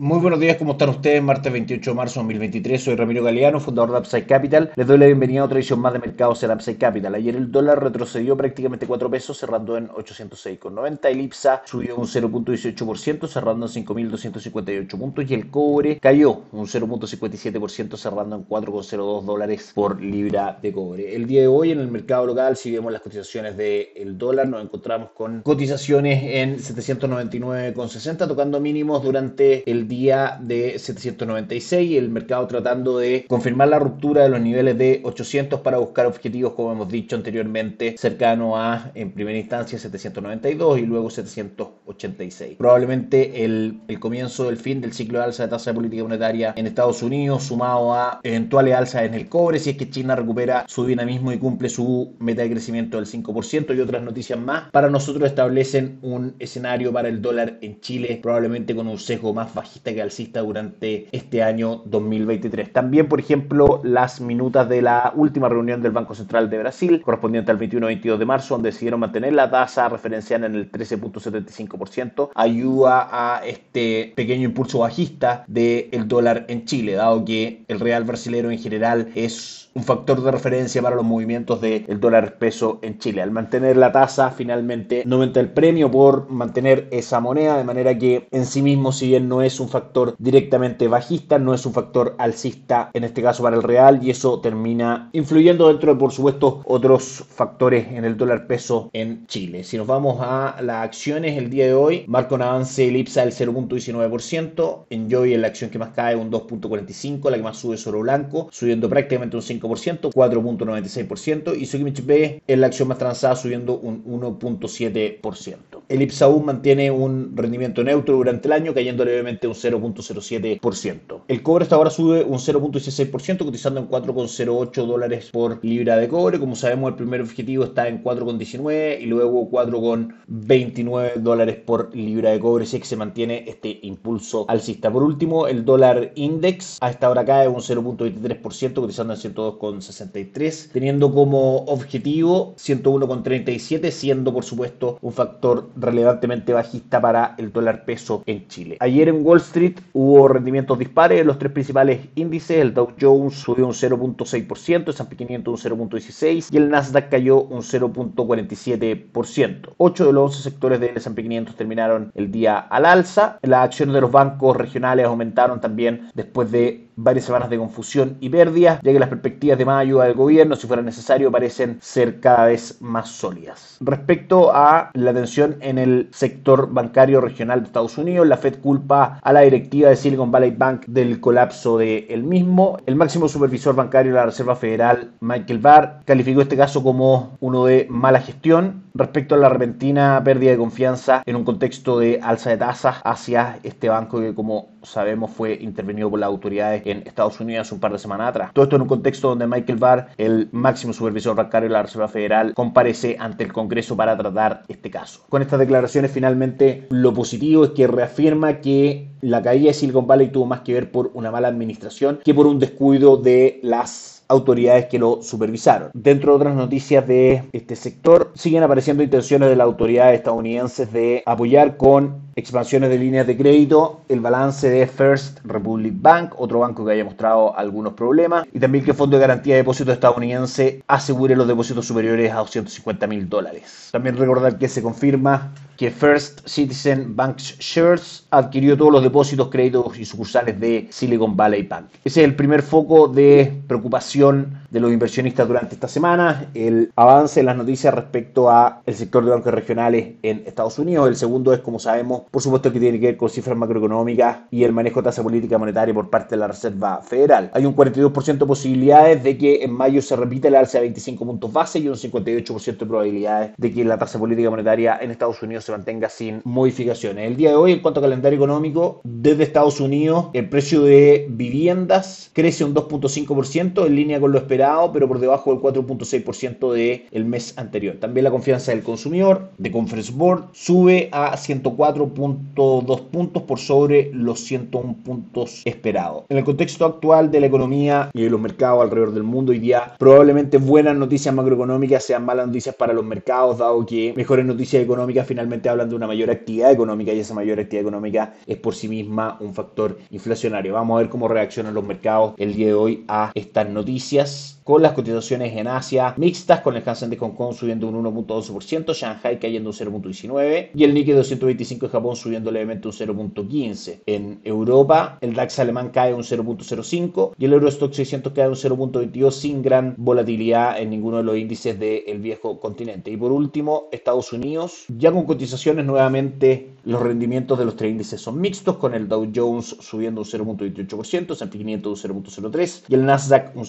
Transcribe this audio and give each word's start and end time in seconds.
Muy 0.00 0.20
buenos 0.20 0.38
días, 0.38 0.56
¿cómo 0.58 0.72
están 0.72 0.90
ustedes? 0.90 1.20
Martes 1.20 1.52
28 1.52 1.90
de 1.90 1.96
marzo 1.96 2.20
de 2.20 2.26
2023, 2.26 2.84
soy 2.84 2.94
Ramiro 2.94 3.24
Galeano, 3.24 3.58
fundador 3.58 3.90
de 3.90 3.98
Upside 3.98 4.26
Capital. 4.26 4.70
Les 4.76 4.86
doy 4.86 4.96
la 4.96 5.06
bienvenida 5.06 5.40
a 5.40 5.44
otra 5.46 5.58
edición 5.58 5.80
más 5.80 5.92
de 5.92 5.98
mercados 5.98 6.40
en 6.44 6.52
Upside 6.52 6.78
Capital. 6.78 7.16
Ayer 7.16 7.34
el 7.34 7.50
dólar 7.50 7.82
retrocedió 7.82 8.36
prácticamente 8.36 8.86
4 8.86 9.10
pesos, 9.10 9.36
cerrando 9.36 9.76
en 9.76 9.88
806,90. 9.88 11.10
El 11.10 11.20
IPSA 11.22 11.62
subió 11.64 11.96
un 11.96 12.06
0.18%, 12.06 13.26
cerrando 13.26 13.66
en 13.66 13.72
5.258 13.72 14.88
puntos. 14.96 15.28
Y 15.28 15.34
el 15.34 15.50
cobre 15.50 15.98
cayó 15.98 16.42
un 16.52 16.66
0.57%, 16.66 17.96
cerrando 17.96 18.36
en 18.36 18.46
4,02 18.46 19.24
dólares 19.24 19.72
por 19.74 20.00
libra 20.00 20.60
de 20.62 20.72
cobre. 20.72 21.16
El 21.16 21.26
día 21.26 21.40
de 21.40 21.48
hoy 21.48 21.72
en 21.72 21.80
el 21.80 21.88
mercado 21.88 22.24
local, 22.24 22.56
si 22.56 22.70
vemos 22.70 22.92
las 22.92 23.02
cotizaciones 23.02 23.56
del 23.56 24.16
dólar, 24.16 24.48
nos 24.48 24.62
encontramos 24.62 25.10
con 25.10 25.42
cotizaciones 25.42 26.22
en 26.22 26.58
799,60, 26.58 28.28
tocando 28.28 28.60
mínimos 28.60 29.02
durante 29.02 29.68
el 29.68 29.87
día 29.88 30.38
de 30.40 30.78
796 30.78 31.90
y 31.90 31.96
el 31.96 32.10
mercado 32.10 32.46
tratando 32.46 32.98
de 32.98 33.24
confirmar 33.26 33.68
la 33.68 33.78
ruptura 33.78 34.22
de 34.22 34.28
los 34.28 34.40
niveles 34.40 34.76
de 34.76 35.00
800 35.02 35.60
para 35.60 35.78
buscar 35.78 36.06
objetivos, 36.06 36.52
como 36.52 36.72
hemos 36.72 36.88
dicho 36.88 37.16
anteriormente, 37.16 37.96
cercano 37.98 38.56
a, 38.56 38.92
en 38.94 39.12
primera 39.12 39.38
instancia, 39.38 39.78
792 39.78 40.78
y 40.78 40.82
luego 40.82 41.10
786. 41.10 42.56
Probablemente 42.58 43.44
el, 43.44 43.80
el 43.88 43.98
comienzo 43.98 44.44
del 44.44 44.58
fin 44.58 44.80
del 44.80 44.92
ciclo 44.92 45.18
de 45.18 45.24
alza 45.24 45.44
de 45.44 45.48
tasa 45.48 45.70
de 45.70 45.76
política 45.76 46.02
monetaria 46.02 46.52
en 46.56 46.66
Estados 46.66 47.02
Unidos, 47.02 47.44
sumado 47.44 47.94
a 47.94 48.20
eventuales 48.22 48.74
alzas 48.74 49.02
en 49.04 49.14
el 49.14 49.28
cobre, 49.28 49.58
si 49.58 49.70
es 49.70 49.76
que 49.76 49.88
China 49.88 50.14
recupera 50.14 50.64
su 50.68 50.84
dinamismo 50.84 51.32
y 51.32 51.38
cumple 51.38 51.68
su 51.70 52.14
meta 52.18 52.42
de 52.42 52.50
crecimiento 52.50 52.98
del 52.98 53.06
5% 53.06 53.74
y 53.74 53.80
otras 53.80 54.02
noticias 54.02 54.38
más, 54.38 54.70
para 54.70 54.90
nosotros 54.90 55.26
establecen 55.28 55.98
un 56.02 56.34
escenario 56.38 56.92
para 56.92 57.08
el 57.08 57.22
dólar 57.22 57.58
en 57.62 57.80
Chile, 57.80 58.20
probablemente 58.22 58.74
con 58.74 58.86
un 58.86 58.98
sesgo 58.98 59.32
más 59.32 59.54
bajista 59.54 59.77
que 59.82 60.02
alcista 60.02 60.40
durante 60.40 61.08
este 61.12 61.42
año 61.42 61.82
2023. 61.86 62.72
También, 62.72 63.08
por 63.08 63.20
ejemplo, 63.20 63.80
las 63.84 64.20
minutas 64.20 64.68
de 64.68 64.82
la 64.82 65.12
última 65.14 65.48
reunión 65.48 65.82
del 65.82 65.92
Banco 65.92 66.14
Central 66.14 66.50
de 66.50 66.58
Brasil, 66.58 67.00
correspondiente 67.02 67.50
al 67.50 67.58
21-22 67.58 68.18
de 68.18 68.24
marzo, 68.24 68.54
donde 68.54 68.70
decidieron 68.70 69.00
mantener 69.00 69.32
la 69.32 69.50
tasa 69.50 69.88
referencial 69.88 70.44
en 70.44 70.54
el 70.54 70.70
13.75%, 70.70 72.30
ayuda 72.34 73.08
a 73.10 73.46
este 73.46 74.12
pequeño 74.14 74.48
impulso 74.48 74.80
bajista 74.80 75.44
del 75.46 76.06
dólar 76.06 76.44
en 76.48 76.64
Chile, 76.64 76.94
dado 76.94 77.24
que 77.24 77.64
el 77.68 77.80
real 77.80 78.04
brasilero 78.04 78.50
en 78.50 78.58
general 78.58 79.08
es 79.14 79.70
un 79.74 79.84
factor 79.84 80.22
de 80.22 80.32
referencia 80.32 80.82
para 80.82 80.96
los 80.96 81.04
movimientos 81.04 81.60
del 81.60 82.00
dólar 82.00 82.38
peso 82.38 82.80
en 82.82 82.98
Chile. 82.98 83.22
Al 83.22 83.30
mantener 83.30 83.76
la 83.76 83.92
tasa, 83.92 84.30
finalmente 84.30 85.04
no 85.06 85.16
aumenta 85.16 85.40
el 85.40 85.50
premio 85.50 85.90
por 85.90 86.28
mantener 86.30 86.88
esa 86.90 87.20
moneda, 87.20 87.56
de 87.56 87.64
manera 87.64 87.96
que 87.96 88.26
en 88.32 88.44
sí 88.44 88.60
mismo, 88.60 88.90
si 88.92 89.08
bien 89.08 89.28
no 89.28 89.42
es 89.42 89.60
un 89.60 89.67
factor 89.68 90.14
directamente 90.18 90.88
bajista, 90.88 91.38
no 91.38 91.54
es 91.54 91.64
un 91.66 91.72
factor 91.72 92.14
alcista 92.18 92.90
en 92.94 93.04
este 93.04 93.22
caso 93.22 93.42
para 93.42 93.56
el 93.56 93.62
real, 93.62 94.00
y 94.02 94.10
eso 94.10 94.40
termina 94.40 95.10
influyendo 95.12 95.68
dentro 95.68 95.92
de, 95.92 95.98
por 95.98 96.12
supuesto, 96.12 96.62
otros 96.64 97.24
factores 97.28 97.88
en 97.92 98.04
el 98.04 98.16
dólar 98.16 98.46
peso 98.46 98.90
en 98.92 99.26
Chile. 99.26 99.64
Si 99.64 99.76
nos 99.76 99.86
vamos 99.86 100.18
a 100.20 100.56
las 100.62 100.84
acciones, 100.84 101.36
el 101.38 101.50
día 101.50 101.66
de 101.66 101.74
hoy 101.74 102.04
marca 102.06 102.34
un 102.34 102.42
avance 102.42 102.88
el 102.88 102.96
IPSA 102.96 103.22
del 103.22 103.32
0.19%, 103.32 104.86
en 104.90 105.10
Joy 105.10 105.34
en 105.34 105.42
la 105.42 105.48
acción 105.48 105.70
que 105.70 105.78
más 105.78 105.90
cae 105.90 106.16
un 106.16 106.30
2.45%, 106.30 107.30
la 107.30 107.36
que 107.36 107.42
más 107.42 107.58
sube 107.58 107.76
sobre 107.76 108.00
blanco, 108.00 108.48
subiendo 108.50 108.88
prácticamente 108.88 109.36
un 109.36 109.42
5%. 109.42 110.12
4.96%, 110.12 111.56
y 111.58 111.66
Sokimich 111.66 112.04
B 112.04 112.42
es 112.46 112.58
la 112.58 112.66
acción 112.66 112.88
más 112.88 112.98
transada 112.98 113.36
subiendo 113.36 113.78
un 113.78 114.04
1.7%. 114.04 115.56
El 115.88 116.02
IPSAU 116.02 116.40
mantiene 116.40 116.90
un 116.90 117.32
rendimiento 117.34 117.82
neutro 117.84 118.16
durante 118.16 118.48
el 118.48 118.52
año, 118.52 118.74
cayendo 118.74 119.04
levemente 119.04 119.46
un 119.46 119.54
0.07%. 119.58 121.22
El 121.28 121.42
cobre 121.42 121.64
hasta 121.64 121.76
ahora 121.76 121.90
sube 121.90 122.24
un 122.24 122.38
0.16%, 122.38 123.44
cotizando 123.44 123.80
en 123.80 123.88
4.08 123.88 124.86
dólares 124.86 125.30
por 125.32 125.64
libra 125.64 125.96
de 125.96 126.08
cobre. 126.08 126.38
Como 126.38 126.56
sabemos, 126.56 126.90
el 126.90 126.96
primer 126.96 127.20
objetivo 127.20 127.64
está 127.64 127.88
en 127.88 128.02
4.19 128.02 129.00
y 129.00 129.06
luego 129.06 129.50
4.29 129.50 131.14
dólares 131.16 131.56
por 131.64 131.94
libra 131.94 132.30
de 132.30 132.40
cobre, 132.40 132.66
si 132.66 132.76
es 132.76 132.82
que 132.82 132.88
se 132.88 132.96
mantiene 132.96 133.44
este 133.46 133.80
impulso 133.82 134.44
alcista. 134.48 134.90
Por 134.90 135.02
último, 135.02 135.46
el 135.46 135.64
dólar 135.64 136.12
index 136.14 136.78
a 136.80 136.90
esta 136.90 137.10
hora 137.10 137.24
cae 137.24 137.48
un 137.48 137.60
0.23%, 137.60 138.74
cotizando 138.74 139.14
en 139.14 139.20
102.63, 139.20 140.70
teniendo 140.72 141.12
como 141.12 141.58
objetivo 141.64 142.54
101.37, 142.56 143.90
siendo 143.90 144.32
por 144.32 144.44
supuesto 144.44 144.98
un 145.00 145.12
factor 145.12 145.70
relevantemente 145.76 146.52
bajista 146.52 147.00
para 147.00 147.34
el 147.38 147.52
dólar 147.52 147.84
peso 147.84 148.22
en 148.26 148.46
Chile. 148.48 148.76
Ayer 148.80 149.08
en 149.08 149.24
Wall 149.24 149.40
Street 149.48 149.80
hubo 149.92 150.28
rendimientos 150.28 150.78
dispares 150.78 151.20
en 151.20 151.26
los 151.26 151.38
tres 151.38 151.52
principales 151.52 152.08
índices. 152.14 152.58
El 152.58 152.72
Dow 152.74 152.92
Jones 153.00 153.34
subió 153.34 153.66
un 153.66 153.72
0.6%, 153.72 154.82
el 154.84 154.88
S&P 154.88 155.16
500 155.16 155.64
un 155.64 155.90
0.16% 155.90 156.48
y 156.50 156.56
el 156.56 156.70
Nasdaq 156.70 157.10
cayó 157.10 157.42
un 157.42 157.62
0.47%. 157.62 159.74
8 159.76 160.06
de 160.06 160.12
los 160.12 160.36
11 160.36 160.42
sectores 160.42 160.80
del 160.80 160.96
S&P 160.96 161.22
500 161.22 161.56
terminaron 161.56 162.12
el 162.14 162.30
día 162.30 162.58
al 162.58 162.86
alza. 162.86 163.38
Las 163.42 163.64
acciones 163.64 163.94
de 163.94 164.00
los 164.00 164.12
bancos 164.12 164.56
regionales 164.56 165.06
aumentaron 165.06 165.60
también 165.60 166.10
después 166.14 166.50
de 166.50 166.87
varias 166.98 167.26
semanas 167.26 167.48
de 167.48 167.58
confusión 167.58 168.16
y 168.20 168.28
pérdidas, 168.28 168.80
ya 168.82 168.92
que 168.92 168.98
las 168.98 169.08
perspectivas 169.08 169.56
de 169.56 169.64
más 169.64 169.80
ayuda 169.80 170.04
del 170.04 170.14
gobierno, 170.14 170.56
si 170.56 170.66
fuera 170.66 170.82
necesario, 170.82 171.30
parecen 171.30 171.78
ser 171.80 172.20
cada 172.20 172.46
vez 172.46 172.78
más 172.80 173.08
sólidas. 173.08 173.78
Respecto 173.80 174.50
a 174.52 174.90
la 174.94 175.14
tensión 175.14 175.56
en 175.60 175.78
el 175.78 176.08
sector 176.12 176.72
bancario 176.72 177.20
regional 177.20 177.60
de 177.60 177.66
Estados 177.66 177.96
Unidos, 177.98 178.26
la 178.26 178.36
Fed 178.36 178.60
culpa 178.60 179.20
a 179.22 179.32
la 179.32 179.40
directiva 179.40 179.90
de 179.90 179.96
Silicon 179.96 180.32
Valley 180.32 180.50
Bank 180.50 180.84
del 180.86 181.20
colapso 181.20 181.78
del 181.78 182.06
el 182.08 182.24
mismo. 182.24 182.78
El 182.86 182.96
máximo 182.96 183.28
supervisor 183.28 183.74
bancario 183.74 184.12
de 184.12 184.18
la 184.18 184.26
Reserva 184.26 184.56
Federal, 184.56 185.12
Michael 185.20 185.58
Barr, 185.60 186.00
calificó 186.04 186.42
este 186.42 186.56
caso 186.56 186.82
como 186.82 187.36
uno 187.40 187.64
de 187.64 187.86
mala 187.88 188.20
gestión 188.20 188.88
respecto 188.94 189.36
a 189.36 189.38
la 189.38 189.48
repentina 189.48 190.20
pérdida 190.24 190.50
de 190.50 190.58
confianza 190.58 191.22
en 191.24 191.36
un 191.36 191.44
contexto 191.44 191.98
de 191.98 192.18
alza 192.22 192.50
de 192.50 192.56
tasas 192.56 192.96
hacia 193.04 193.60
este 193.62 193.88
banco 193.88 194.18
que 194.20 194.34
como 194.34 194.68
sabemos 194.88 195.30
fue 195.30 195.54
intervenido 195.60 196.10
por 196.10 196.20
las 196.20 196.28
autoridades 196.28 196.82
en 196.86 197.02
Estados 197.06 197.40
Unidos 197.40 197.70
un 197.72 197.80
par 197.80 197.92
de 197.92 197.98
semanas 197.98 198.30
atrás. 198.30 198.50
Todo 198.52 198.64
esto 198.64 198.76
en 198.76 198.82
un 198.82 198.88
contexto 198.88 199.28
donde 199.28 199.46
Michael 199.46 199.78
Barr, 199.78 200.08
el 200.16 200.48
máximo 200.52 200.92
supervisor 200.92 201.36
bancario 201.36 201.68
de 201.68 201.72
la 201.72 201.82
Reserva 201.82 202.08
Federal, 202.08 202.54
comparece 202.54 203.16
ante 203.18 203.44
el 203.44 203.52
Congreso 203.52 203.96
para 203.96 204.16
tratar 204.16 204.62
este 204.68 204.90
caso. 204.90 205.20
Con 205.28 205.42
estas 205.42 205.58
declaraciones 205.58 206.10
finalmente 206.10 206.86
lo 206.90 207.12
positivo 207.12 207.64
es 207.64 207.70
que 207.70 207.86
reafirma 207.86 208.60
que 208.60 209.08
la 209.20 209.42
caída 209.42 209.68
de 209.68 209.74
Silicon 209.74 210.06
Valley 210.06 210.28
tuvo 210.28 210.46
más 210.46 210.60
que 210.60 210.74
ver 210.74 210.90
por 210.90 211.10
una 211.14 211.30
mala 211.30 211.48
administración 211.48 212.20
que 212.24 212.34
por 212.34 212.46
un 212.46 212.58
descuido 212.58 213.16
de 213.16 213.60
las 213.62 214.18
autoridades 214.28 214.86
que 214.86 214.98
lo 214.98 215.22
supervisaron. 215.22 215.90
Dentro 215.94 216.32
de 216.32 216.36
otras 216.36 216.54
noticias 216.54 217.06
de 217.06 217.44
este 217.52 217.76
sector, 217.76 218.30
siguen 218.34 218.62
apareciendo 218.62 219.02
intenciones 219.02 219.48
de 219.48 219.56
las 219.56 219.64
autoridades 219.64 220.18
estadounidenses 220.18 220.92
de 220.92 221.22
apoyar 221.26 221.76
con 221.76 222.27
expansiones 222.38 222.88
de 222.88 222.98
líneas 222.98 223.26
de 223.26 223.36
crédito, 223.36 224.02
el 224.08 224.20
balance 224.20 224.70
de 224.70 224.86
First 224.86 225.40
Republic 225.44 225.94
Bank, 225.96 226.34
otro 226.36 226.60
banco 226.60 226.84
que 226.84 226.92
haya 226.92 227.04
mostrado 227.04 227.56
algunos 227.58 227.94
problemas, 227.94 228.46
y 228.52 228.60
también 228.60 228.84
que 228.84 228.92
el 228.92 228.96
Fondo 228.96 229.16
de 229.16 229.22
Garantía 229.22 229.54
de 229.54 229.62
Depósitos 229.62 229.92
estadounidense 229.92 230.84
asegure 230.86 231.34
los 231.34 231.48
depósitos 231.48 231.84
superiores 231.86 232.30
a 232.30 232.36
250 232.36 233.06
mil 233.08 233.28
dólares. 233.28 233.88
También 233.90 234.16
recordar 234.16 234.56
que 234.56 234.68
se 234.68 234.80
confirma 234.80 235.52
que 235.76 235.90
First 235.90 236.46
Citizen 236.46 237.16
Bank 237.16 237.38
Shares 237.38 238.26
adquirió 238.30 238.76
todos 238.76 238.92
los 238.92 239.02
depósitos, 239.02 239.48
créditos 239.48 239.98
y 239.98 240.04
sucursales 240.04 240.60
de 240.60 240.86
Silicon 240.90 241.36
Valley 241.36 241.64
Bank. 241.64 241.86
Ese 242.04 242.20
es 242.20 242.28
el 242.28 242.36
primer 242.36 242.62
foco 242.62 243.08
de 243.08 243.52
preocupación 243.66 244.57
de 244.70 244.80
los 244.80 244.92
inversionistas 244.92 245.48
durante 245.48 245.74
esta 245.74 245.88
semana, 245.88 246.50
el 246.54 246.92
avance 246.94 247.40
en 247.40 247.46
las 247.46 247.56
noticias 247.56 247.94
respecto 247.94 248.50
a 248.50 248.82
el 248.84 248.94
sector 248.94 249.24
de 249.24 249.30
bancos 249.30 249.54
regionales 249.54 250.14
en 250.22 250.42
Estados 250.46 250.78
Unidos. 250.78 251.08
El 251.08 251.16
segundo 251.16 251.52
es, 251.54 251.60
como 251.60 251.78
sabemos, 251.78 252.22
por 252.30 252.42
supuesto 252.42 252.72
que 252.72 252.80
tiene 252.80 253.00
que 253.00 253.06
ver 253.06 253.16
con 253.16 253.30
cifras 253.30 253.56
macroeconómicas 253.56 254.40
y 254.50 254.64
el 254.64 254.72
manejo 254.72 255.00
de 255.00 255.04
tasa 255.04 255.22
política 255.22 255.56
monetaria 255.56 255.94
por 255.94 256.10
parte 256.10 256.34
de 256.34 256.40
la 256.40 256.48
Reserva 256.48 257.00
Federal. 257.02 257.50
Hay 257.54 257.64
un 257.64 257.74
42% 257.74 258.38
de 258.38 258.46
posibilidades 258.46 259.22
de 259.22 259.38
que 259.38 259.64
en 259.64 259.72
mayo 259.72 260.02
se 260.02 260.16
repita 260.16 260.48
el 260.48 260.56
alza 260.56 260.78
de 260.78 260.82
25 260.82 261.24
puntos 261.24 261.52
base 261.52 261.78
y 261.78 261.88
un 261.88 261.94
58% 261.94 262.64
de 262.78 262.86
probabilidades 262.86 263.52
de 263.56 263.72
que 263.72 263.84
la 263.84 263.98
tasa 263.98 264.18
política 264.18 264.50
monetaria 264.50 264.98
en 265.00 265.10
Estados 265.10 265.42
Unidos 265.42 265.64
se 265.64 265.72
mantenga 265.72 266.08
sin 266.10 266.42
modificaciones. 266.44 267.26
El 267.26 267.36
día 267.36 267.50
de 267.50 267.56
hoy, 267.56 267.72
en 267.72 267.80
cuanto 267.80 268.00
a 268.00 268.02
calendario 268.02 268.36
económico, 268.36 269.00
desde 269.04 269.44
Estados 269.44 269.80
Unidos, 269.80 270.26
el 270.34 270.48
precio 270.48 270.82
de 270.82 271.26
viviendas 271.30 272.30
crece 272.34 272.64
un 272.64 272.74
2.5% 272.74 273.86
en 273.86 273.96
línea 273.96 274.20
con 274.20 274.32
lo 274.32 274.38
esperado 274.38 274.57
pero 274.92 275.06
por 275.06 275.20
debajo 275.20 275.52
del 275.52 275.60
4.6% 275.60 276.72
del 277.10 277.24
mes 277.24 277.56
anterior. 277.56 277.96
También 278.00 278.24
la 278.24 278.30
confianza 278.30 278.72
del 278.72 278.82
consumidor 278.82 279.50
de 279.56 279.70
Conference 279.70 280.12
Board 280.12 280.46
sube 280.52 281.08
a 281.12 281.36
104.2 281.36 283.00
puntos 283.02 283.42
por 283.44 283.58
sobre 283.60 284.10
los 284.12 284.40
101 284.40 284.96
puntos 285.04 285.62
esperados. 285.64 286.24
En 286.28 286.38
el 286.38 286.44
contexto 286.44 286.84
actual 286.84 287.30
de 287.30 287.40
la 287.40 287.46
economía 287.46 288.10
y 288.12 288.22
de 288.22 288.30
los 288.30 288.40
mercados 288.40 288.82
alrededor 288.82 289.12
del 289.12 289.22
mundo 289.22 289.52
hoy 289.52 289.60
día, 289.60 289.94
probablemente 289.98 290.58
buenas 290.58 290.96
noticias 290.96 291.32
macroeconómicas 291.32 292.02
sean 292.02 292.24
malas 292.24 292.48
noticias 292.48 292.74
para 292.74 292.92
los 292.92 293.04
mercados, 293.04 293.58
dado 293.58 293.86
que 293.86 294.12
mejores 294.16 294.44
noticias 294.44 294.82
económicas 294.82 295.26
finalmente 295.26 295.68
hablan 295.68 295.88
de 295.88 295.94
una 295.94 296.08
mayor 296.08 296.30
actividad 296.30 296.72
económica 296.72 297.12
y 297.12 297.20
esa 297.20 297.34
mayor 297.34 297.60
actividad 297.60 297.82
económica 297.82 298.34
es 298.46 298.56
por 298.56 298.74
sí 298.74 298.88
misma 298.88 299.36
un 299.40 299.54
factor 299.54 299.98
inflacionario. 300.10 300.74
Vamos 300.74 300.96
a 300.96 301.02
ver 301.02 301.10
cómo 301.10 301.28
reaccionan 301.28 301.74
los 301.74 301.84
mercados 301.84 302.34
el 302.38 302.54
día 302.54 302.66
de 302.68 302.74
hoy 302.74 303.04
a 303.06 303.30
estas 303.34 303.68
noticias 303.68 304.47
con 304.64 304.82
las 304.82 304.92
cotizaciones 304.92 305.56
en 305.56 305.66
Asia 305.66 306.14
mixtas, 306.16 306.60
con 306.60 306.76
el 306.76 306.82
Hansen 306.86 307.10
de 307.10 307.16
Hong 307.16 307.32
Kong 307.32 307.54
subiendo 307.54 307.88
un 307.88 308.04
1.12%, 308.04 308.94
Shanghai 308.94 309.38
cayendo 309.38 309.70
un 309.70 309.76
0.19% 309.76 310.70
y 310.74 310.84
el 310.84 310.94
Nikkei 310.94 311.14
225 311.14 311.86
de 311.86 311.92
Japón 311.92 312.16
subiendo 312.16 312.50
levemente 312.50 312.88
un 312.88 312.94
0.15%. 312.94 314.00
En 314.06 314.40
Europa, 314.44 315.18
el 315.20 315.34
DAX 315.34 315.58
alemán 315.58 315.90
cae 315.90 316.14
un 316.14 316.22
0.05% 316.22 317.32
y 317.38 317.44
el 317.44 317.52
Eurostock 317.52 317.92
600 317.92 318.32
cae 318.32 318.48
un 318.48 318.54
0.22% 318.54 319.30
sin 319.30 319.62
gran 319.62 319.94
volatilidad 319.96 320.80
en 320.80 320.90
ninguno 320.90 321.18
de 321.18 321.24
los 321.24 321.36
índices 321.36 321.78
del 321.78 322.18
viejo 322.18 322.60
continente. 322.60 323.10
Y 323.10 323.16
por 323.16 323.32
último, 323.32 323.88
Estados 323.92 324.32
Unidos, 324.32 324.84
ya 324.88 325.12
con 325.12 325.24
cotizaciones 325.24 325.84
nuevamente 325.84 326.70
los 326.84 327.02
rendimientos 327.02 327.58
de 327.58 327.64
los 327.64 327.76
tres 327.76 327.90
índices 327.90 328.20
son 328.20 328.40
mixtos, 328.40 328.76
con 328.76 328.94
el 328.94 329.08
Dow 329.08 329.30
Jones 329.34 329.76
subiendo 329.80 330.22
un 330.22 330.26
0.28%, 330.26 331.32
S&P 331.32 331.58
500 331.58 332.04
un 332.04 332.24
0.03% 332.24 332.82
y 332.88 332.94
el 332.94 333.04
Nasdaq 333.04 333.54
un 333.56 333.64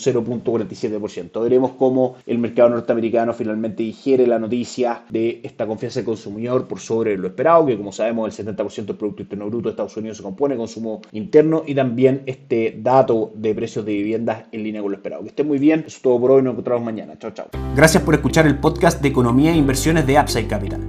0.47%. 0.76 1.42
Veremos 1.42 1.72
cómo 1.72 2.16
el 2.26 2.38
mercado 2.38 2.70
norteamericano 2.70 3.34
finalmente 3.34 3.84
digiere 3.84 4.28
la 4.28 4.40
noticia 4.40 5.04
de 5.10 5.42
esta 5.44 5.68
confianza 5.68 6.00
del 6.00 6.06
consumidor 6.06 6.68
por 6.68 6.80
sobre 6.80 7.18
lo 7.18 7.28
esperado, 7.28 7.66
que 7.66 7.78
como 7.78 7.92
sabemos 7.92 8.40
el 8.40 8.46
70% 8.46 8.86
del 8.86 8.96
Producto 8.96 9.22
Interno 9.24 9.48
Bruto 9.48 9.70
de 9.70 9.72
Estados 9.72 9.98
Unidos 9.98 10.18
se 10.18 10.24
compone 10.24 10.56
de 10.56 10.60
consumo 10.60 11.02
interno 11.12 11.64
y 11.66 11.76
también 11.76 12.24
este 12.26 12.78
dato 12.82 13.32
de 13.36 13.56
precios 13.56 13.86
de 13.86 13.94
viviendas 13.94 14.46
en 14.52 14.64
línea 14.64 14.82
con 14.82 14.92
lo 14.92 14.98
esperado. 14.98 15.24
Que 15.24 15.30
esté 15.30 15.44
muy 15.44 15.58
bien, 15.58 15.82
eso 15.82 15.98
es 15.98 16.02
todo 16.02 16.20
por 16.20 16.32
hoy, 16.32 16.42
nos 16.42 16.54
encontramos 16.54 16.84
mañana. 16.84 17.18
Chao, 17.18 17.32
chao. 17.32 17.48
Gracias 17.76 18.04
por 18.04 18.14
escuchar 18.14 18.48
el 18.48 18.58
podcast 18.60 19.02
de 19.02 19.10
Economía 19.10 19.52
e 19.52 19.58
Inversiones 19.58 20.06
de 20.08 20.20
Upside 20.20 20.48
Capital. 20.48 20.82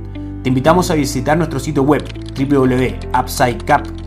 Te 0.43 0.49
invitamos 0.49 0.91
a 0.91 0.95
visitar 0.95 1.37
nuestro 1.37 1.61
sitio 1.61 1.83
web 1.83 2.03